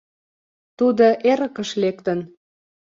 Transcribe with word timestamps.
Тудо 0.77 1.05
эрыкыш 1.31 1.69
лектын. 1.81 2.19